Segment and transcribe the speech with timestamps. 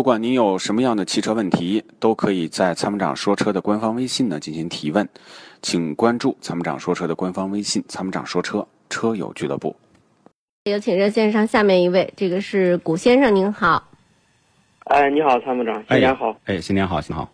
[0.00, 5.06] 不管您有什么样的汽车问题，都可以在参谋长说车的官方微信呢进行提问，
[5.60, 9.76] 请关注参谋长说车的官方微信“参谋长说车车友俱乐部”。
[10.64, 13.90] 有请热线上下面一位，这个是古先生，您好。
[14.84, 16.34] 哎，你好，参谋长，新年好。
[16.46, 17.30] 哎，新年好，新年好。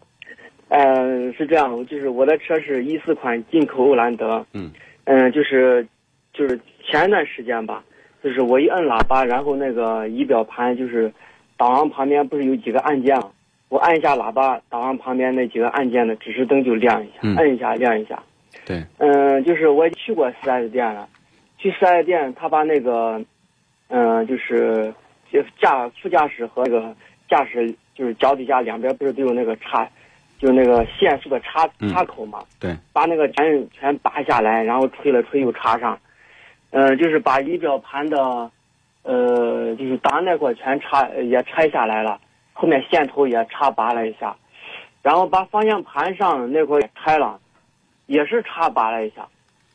[0.70, 4.44] 嗯，是这样，就是我的车是一四款进口欧蓝德。
[4.54, 4.72] 嗯。
[5.04, 5.86] 嗯，就是
[6.32, 7.84] 就是前一段时间吧，
[8.24, 11.14] 就是我一摁喇叭，然后那个仪表盘就是。
[11.56, 13.30] 导航旁边不是有几个按键吗？
[13.68, 18.22] 我按一下喇叭，导航旁边那几个按键的指示灯就亮一下，按一下亮一下。
[18.64, 18.84] 对。
[18.98, 21.08] 嗯，就是我也去过四 S 店了，
[21.58, 23.20] 去四 S 店，他把那个，
[23.88, 24.94] 嗯，就是
[25.60, 26.94] 驾副驾驶和那个
[27.28, 29.88] 驾驶就是脚底下两边不是都有那个插，
[30.38, 32.44] 就是那个限速的插插口嘛？
[32.60, 32.76] 对。
[32.92, 35.98] 把那个全全拔下来，然后吹了吹又插上，
[36.70, 38.48] 嗯，就是把仪表盘的。
[39.06, 42.18] 呃，就是档那块全插也拆下来了，
[42.52, 44.34] 后面线头也插拔了一下，
[45.00, 47.38] 然后把方向盘上那块也拆了，
[48.06, 49.28] 也是插拔了一下，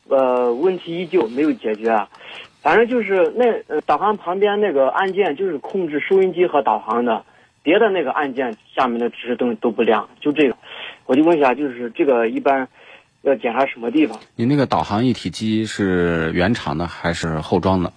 [0.08, 2.06] 呃，问题依旧没有解决，
[2.60, 7.24] 反正就是那呃导航旁边那个按键就是控制收音机和导航的，
[7.62, 10.56] 别的那个按键下面的指示灯都不亮，就这个，
[11.06, 12.68] 我就问一下，就是这个一般
[13.22, 14.18] 要检查什么地方？
[14.36, 17.90] 你那个导航一体机是原厂的还是后装的？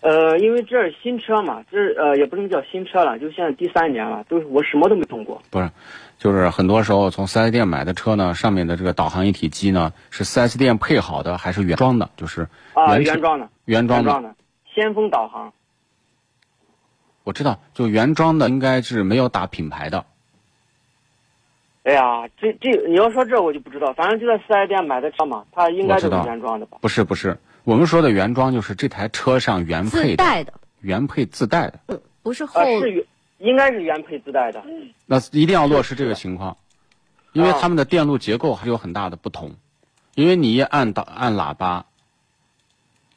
[0.00, 5.42] 呃，因为这是新车嘛，这呃也不能叫新车了，就现在第三年了，都是我什么都没动过。
[5.50, 5.70] 不是，
[6.16, 12.08] 就是很多时候从四 S 店买的车呢，上面的这个导航一体机呢，是四 S 店配好的还是原装的？
[12.16, 14.34] 就是啊，原装的，原装的，
[14.74, 15.52] 先锋导航。
[17.24, 20.06] 我知道，就原装的应该是没有打品牌的。
[21.82, 26.78] 哎呀，这这你要说这我就不知道，反正就在四 S 店买的车嘛，它应该就是原装的吧？
[26.80, 27.36] 不是不是。
[27.64, 33.04] 我们说的原装就是这台车上原配的，原配自带的，嗯，不是后是原，
[33.38, 34.62] 应该是原配自带的。
[35.06, 36.56] 那一定要落实这个情况，
[37.32, 39.56] 因为他们的电路结构还有很大的不同。
[40.14, 41.86] 因为你一按导按喇叭，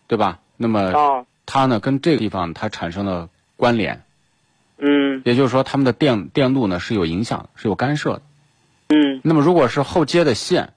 [0.07, 0.39] 对吧？
[0.57, 4.03] 那么它呢跟这个地方它产生了关联，
[4.77, 8.21] 嗯，也就是说他们的电电路呢是有影响，是有干涉的，
[8.89, 9.21] 嗯。
[9.23, 10.73] 那么如果是后接的线，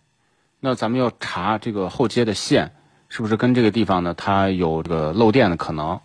[0.60, 2.72] 那咱们要查这个后接的线。
[3.08, 4.14] 是不是跟这个地方呢？
[4.14, 5.98] 它有这个漏电的可能？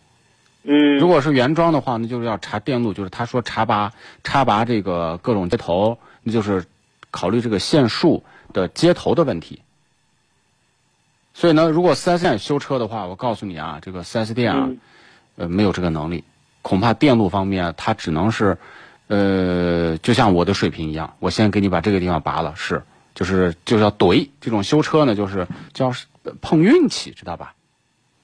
[0.63, 3.91] 嗯，如果是原装的话，那就是要查电路，就是他说查拔
[4.23, 6.63] 插拔这个各种接头，那就是
[7.09, 8.23] 考虑这个线束
[8.53, 9.59] 的接头的问题。
[11.34, 14.69] 所以呢，如果四 S 店修车的话，我告诉你啊，这个四 S 店啊，
[15.38, 16.23] 呃，没有这个能力，
[16.62, 18.56] 恐怕电路方面它只能是，
[19.07, 22.83] 呃，就像我的水平一样，我先给你把这个地方拔了，是，
[23.16, 25.91] 就是就是要怼这种修车呢，就是叫。
[26.41, 27.55] 碰运气，知道吧？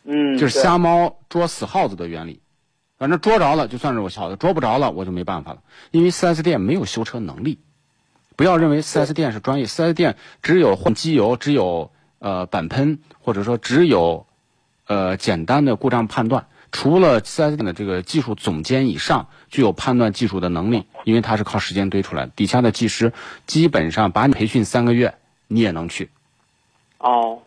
[0.04, 2.40] 嗯，就是瞎猫捉死耗子的原理。
[2.98, 5.62] 反正捉着了，就算是我小的；捉不着了，我就没办法了。
[5.92, 7.60] 因为 4S 店没有修车能力。
[8.36, 14.26] 不要认为 4S 店是专业，4S 店只有换机油，只有呃板喷，或者说只有
[14.88, 16.48] 呃简单的故障判断。
[16.72, 22.32] 除了 4S 店的这个技术总监以上具有判断技术的能力，因为他是靠时间堆出来的。
[22.36, 23.14] 底下的技师
[23.46, 25.16] 基本上把你培训三个月，
[25.48, 26.10] 你也能去。
[26.98, 27.42] 哦。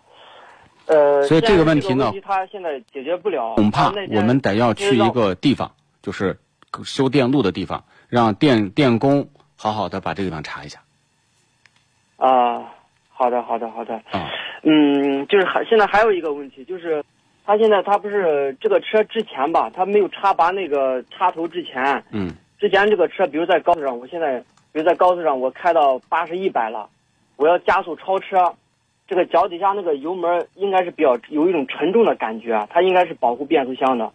[0.90, 3.54] 呃，所以这个问题呢，他现在解决不了。
[3.54, 5.70] 恐怕我们得要去一个地方，
[6.02, 6.36] 就是
[6.84, 10.80] 修电路的地方，让电电工好好的把这个地方查一下。
[12.16, 12.64] 啊，
[13.08, 13.94] 好的，好的，好的。
[14.10, 14.28] 啊，
[14.64, 17.04] 嗯，就是还现在还有一个问题，就是
[17.46, 24.40] 他现在他不是这个车之前吧，他没有插拔那个插头之前，嗯，之前这个车，比如在高速上，我现在
[24.72, 26.88] 比如在高速上，我开到八十一百了，
[27.36, 28.52] 我要加速超车。
[29.10, 34.12] 这个脚底下那个油门应该是比较有一种沉重的感觉，它应该是保护变速箱的，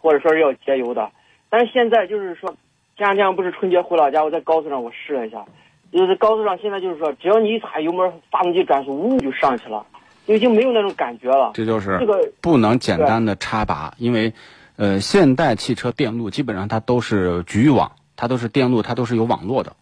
[0.00, 1.10] 或者说是要节油的。
[1.50, 2.48] 但是现在就是说，
[2.96, 5.44] 前两天不是春节回老家，我在高速上我试了一下，
[5.92, 9.84] 就是高速上现在就是说，只要你一踩油门，发动机转速呜就上去了，
[10.26, 11.50] 就已经没有那种感觉了。
[11.52, 14.32] 这就是这个不能简单的插拔，因为，
[14.76, 19.76] 呃，现代汽车电路基本上它都是局域网，它都是电路，它都是有网络的。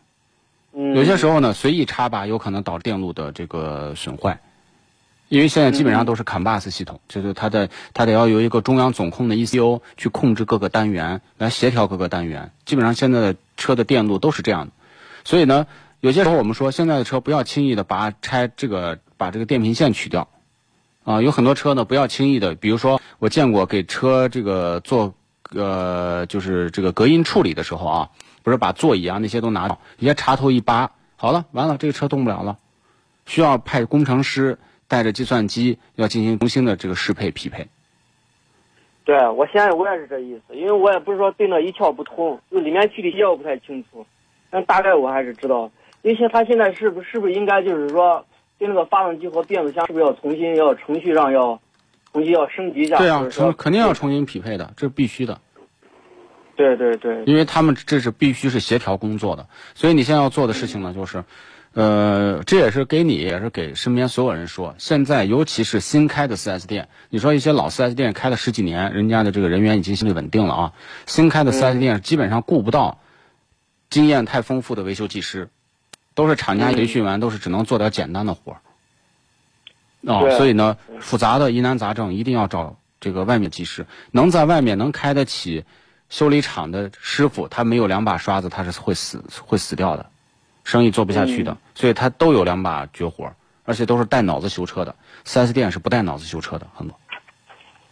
[0.72, 0.96] 嗯。
[0.96, 4.36] 有些时候呢，随意插拔有可能导致电路的这个损坏。
[5.28, 12.50] 因为现在基本上都是 CAN bus 系统，就是它的它得要由一个中央总控的 ECU 去控制各个单元，来协调各个单元。
[12.64, 14.72] 基本上现在的车的电路都是这样的，
[15.24, 15.66] 所以呢，
[16.00, 20.28] 有些时候我们说现在的车不要轻易的把拆这个把这个电瓶线取掉，
[21.04, 25.12] 啊，有很多车呢不要轻易的，比如说我见过给车这个做
[25.50, 28.08] 呃就是这个隔音处理的时候啊，
[28.42, 32.56] 不是把座椅啊那些都拿掉，一些插头一拔，好了，完了这个车动不了了，
[33.26, 34.58] 需要派工程师。
[34.88, 37.68] 带着计算机要进行重新的这个适配匹配。
[39.04, 44.04] 对我现在我也是这意思，因为我也不是说对那一窍不通，就里面具体我不太清楚，
[44.50, 45.70] 但大概我还是知道。
[46.02, 48.24] 因为现他现在是不是不是应该就是说
[48.58, 51.60] 对那个发动机和变速箱是不是要重新要程序上要
[52.12, 52.98] 重新要升级一下？
[52.98, 55.40] 对啊，重肯定要重新匹配的，这是必须的，
[56.54, 59.46] 对对对，因为他们这是必须是协调工作的。
[59.74, 61.24] 所以你现在要做的事情呢，就是，
[61.78, 70.72] 呃，这也是给你，也是给身边所有人说，现在尤其是新开的 4S 店，你说一些老 4S 店开了十几年，人家的这个人员已经相对稳定了啊，
[71.06, 72.98] 新开的 4S 店基本上顾不到
[73.90, 75.50] 经验太丰富的维修技师，
[76.14, 78.60] 都是厂家培训完，都是只能做点简单的活儿。
[80.00, 85.64] 哦，所以呢，复杂的疑难杂症一定要找这个外面技师，能在外面能开得起
[86.08, 90.10] 修理厂的师傅，他没有两把刷子，他是会死会死掉的，
[90.68, 91.56] 生意做不下去的。
[91.74, 93.32] 所以他都有两把绝活儿，
[93.64, 94.94] 而且都是带脑子修车的。
[95.24, 96.94] 4S 店是不带脑子修车的，很多。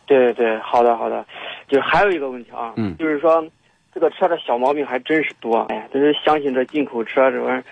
[0.05, 1.25] 对对，好的好的，
[1.67, 3.43] 就是还有一个问题啊，嗯就是说
[3.95, 7.65] 这个车的小毛病还真是多，哎呀，就是相信这进口车这玩意儿，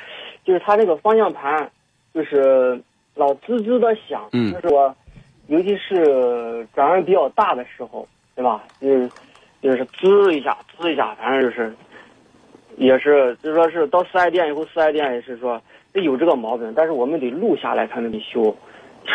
[0.45, 1.71] 就是它这个方向盘，
[2.15, 2.83] 就是
[3.15, 4.93] 老滋滋的响，嗯就是我，
[5.49, 8.65] 尤其是转弯比较大的时候，对吧？
[8.81, 9.11] 就是
[9.63, 11.73] 就是滋一下滋一下，反正就是，
[12.85, 15.61] 也是就是说是到四 S 店以后，四 S 店也是说
[15.93, 18.57] 有这个毛病，但是我们得录下来才能给修，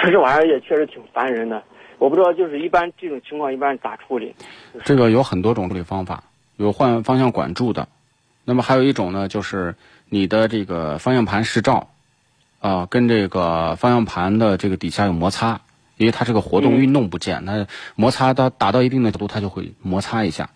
[0.04, 1.62] 这玩意儿也确实挺烦人的。
[2.00, 4.34] 我不知道，就是一般这种情况一般咋处理？
[4.86, 6.24] 这个有很多种处理方法，
[6.56, 7.90] 有换方向管柱的，
[8.46, 9.76] 那么还有一种呢，就是
[10.08, 11.90] 你的这个方向盘视照，
[12.62, 15.60] 啊、跟这个方向盘的这个底下有摩擦，
[15.98, 20.50] 因为它这个活动嗯运动不见，它摩擦到达到一定的角度，它就会摩擦一下。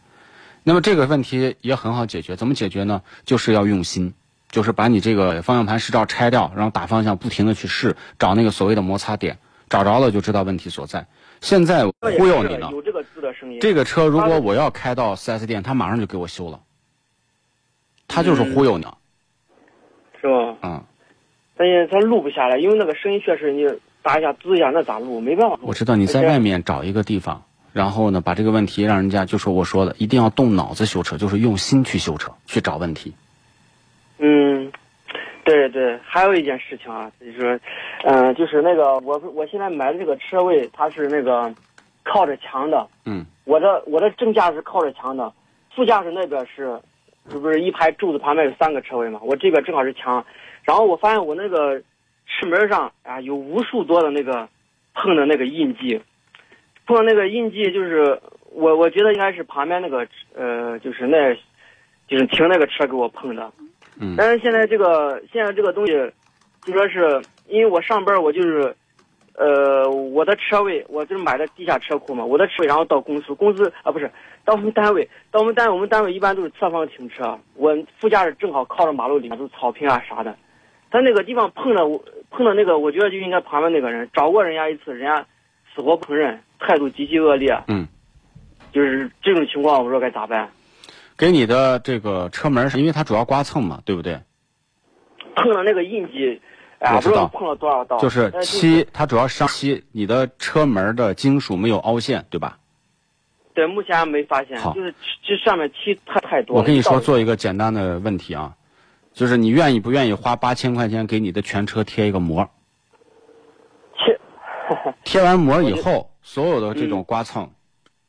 [0.63, 3.01] 那么这个问题也很好解决，怎么解决呢？
[3.25, 4.13] 就是要用心，
[4.49, 9.37] 就是把你这个方向盘试照拆掉，然后打方向不停的去试，找那个所谓的摩擦点，
[9.69, 11.05] 找着了就知道问题所在。
[11.41, 13.59] 现在忽悠你呢，有这个滋的声音。
[13.59, 16.61] 这个车如果我要开到 4S 店，他马上就给我修了。
[18.07, 18.85] 他就是忽悠你，
[20.21, 20.57] 是吧？
[20.61, 20.83] 嗯，
[21.57, 23.65] 但是他录不下来，因为那个声音确实你
[24.01, 25.19] 打一下滋一下，那咋录？
[25.19, 25.63] 没办法录。
[25.63, 27.43] 我知道你在外面找一个地方，
[27.73, 33.11] 然后呢，把这个问题让人家就说我说的，一定要动脑子修车，就是用心去修车，去找问题。
[34.19, 34.71] 嗯，
[35.43, 37.59] 对对，还有一件事情啊，就是说，
[38.03, 41.51] 嗯、就是那个我我现在买的这个车位，它是那个
[42.03, 42.87] 靠着墙的。
[43.05, 45.33] 嗯，我的我的正驾驶靠着墙的，
[45.75, 46.79] 副驾驶那边是，
[47.31, 49.19] 是不是一排柱子旁边有三个车位嘛？
[49.23, 50.23] 我这边正好是墙，
[50.61, 51.81] 然后我发现我那个
[52.27, 54.47] 车门上啊有无数多的那个
[54.93, 55.99] 碰的那个印记，
[56.85, 58.19] 碰到那个印记就是
[58.51, 61.33] 我我觉得应该是旁边那个呃就是那，
[62.07, 63.51] 就是停那个车给我碰的。
[63.99, 64.15] 嗯。
[64.17, 65.93] 但是现在这个现在这个东西，
[66.61, 68.75] 就说是因为我上班我就是，
[69.35, 74.09] 呃，我的车位我就是买的地下车库嘛，我的车位然后到公司，公司啊不是
[74.45, 80.35] 到我们单位，到我们单位我们单位一般都是侧方停车，我副驾驶正好靠着马路里面都是草坪啊啥的，
[80.91, 85.25] 他那个地方碰了我碰了那个，我觉得就应该旁边那个人找过人家一次，人家
[85.73, 87.87] 死活不承认，态度极其恶劣，嗯，
[88.71, 90.49] 就是这种情况我不知道该咋办，
[91.17, 94.19] 给你的这个车门是因为它主要刮蹭嘛，对不对？
[95.35, 96.41] 碰了那个印记，
[96.79, 102.59] 哎，我知道不知道碰了多少道，就是漆，它主要伤漆，你的车门的金属没有凹陷，对吧？
[103.53, 104.93] 对，目前还没发现好，就是
[105.23, 106.61] 这上面漆太太多了。
[106.61, 108.55] 我跟你说，做一个简单的问题啊，
[109.11, 112.49] 就是你愿意不愿意花八千块钱给你的全车贴一个膜？
[113.97, 114.19] 贴，
[115.03, 117.51] 贴完膜以后，所有的这种刮蹭，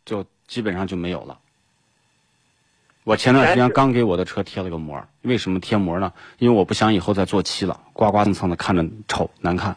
[0.07, 1.39] 就基本上就没有了。
[3.03, 6.11] 我前段时间刚给我的车贴了个膜，为什么贴膜呢？
[6.39, 9.77] 因为我不想以后再做漆了，刮刮蹭蹭的看着丑难看。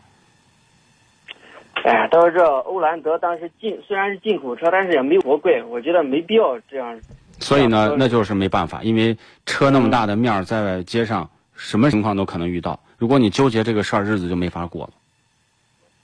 [1.83, 6.99] 哎呀，倒是这欧蓝德当时进虽然是进口车，但是也没多贵，我觉得没必要这样。
[7.39, 12.79] 所以呢嗯，那就是没办法，因为车那么大的面儿在街上，什么情况都可能遇到。
[12.97, 14.93] 如果你纠结这个事儿，日子就没法过了。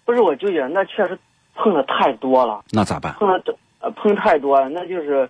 [0.05, 1.17] 不是我纠结，那确实
[1.55, 3.13] 碰的太多了，那咋办？
[3.19, 5.29] 碰的呃碰太多了，那就是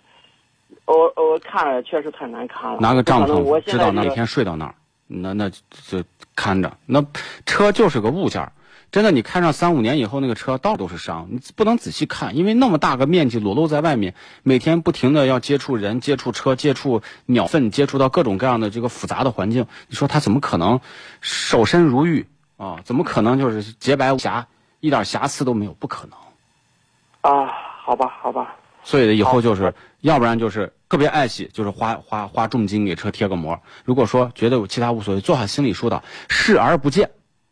[0.85, 2.77] 我我看了确实太难看了。
[2.79, 4.75] 拿个帐篷，知道哪天睡到哪儿，
[5.07, 6.03] 那那就
[6.35, 6.77] 看着。
[6.85, 7.05] 那
[7.45, 8.51] 车就是个物件儿，
[8.91, 14.13] 真的，你开上三五年以后，那个车到处都是伤，你不能仔细看，因为那么大个面积裸露在外面，
[14.43, 20.79] 每天不停的要接触人、接触车、接触鸟粪、接触到各种各样的这个复杂的环境，你说他怎么可能
[21.21, 22.27] 守身如玉
[22.57, 22.79] 啊？
[22.85, 24.47] 怎么可能就是洁白无瑕，
[24.83, 25.71] 一点瑕疵都没有？
[25.75, 27.31] 不可能。
[27.31, 27.49] 啊，
[27.85, 33.57] 好吧好吧，所以以后就是，要不然就是特别爱惜，就是花花花重金给车贴个膜。
[33.85, 37.09] 如果说觉得有其他无所谓，做好心理疏导，视而不见，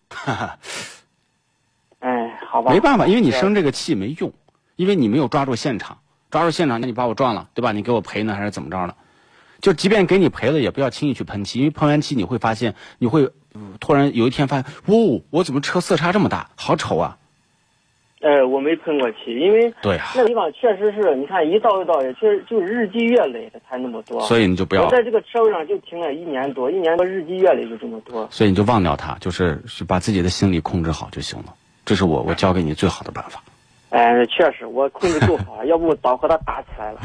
[0.09, 0.57] 哈哈，
[1.99, 4.33] 哎，好吧，没办法，因为你生这个气没用，
[4.75, 5.97] 因为你没有抓住现场。
[6.29, 7.71] 抓住现场，那你把我撞了，对吧？
[7.71, 8.93] 你给我赔呢，还是怎么着呢？
[9.61, 13.23] 就即便给你赔了，也不要轻易去喷漆，因为喷完漆你会发现，你会、
[13.53, 17.17] 呃突然有一天发现，哦，我怎么车色差这么大，好丑啊！
[18.21, 24.21] 呃，我没喷过漆，因为对啊，那个地方确实是，你看一道一道的，确实就是日积月累的才那么多。
[24.21, 28.27] 所以你就不要我，在这个车位上就停了一年多，一年多日积月累就这么多。
[28.29, 31.45] 所以你就忘掉它，就是是把自己的心理控制好就行了。
[31.83, 33.41] 这是我我教给你最好的办法。
[33.89, 36.99] 哎，确实我控制够好， 要不早和他打起来了。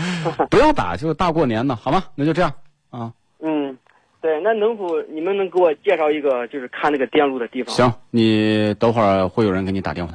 [0.51, 2.05] 不要打，就是大过年的，好吗？
[2.15, 2.53] 那就这样
[2.91, 3.11] 啊。
[3.41, 3.77] 嗯，
[4.21, 7.75] 对，那能否你们能给我介绍一个就是看那个电路的地方？
[7.75, 10.15] 行，你等会儿会有人给你打电话。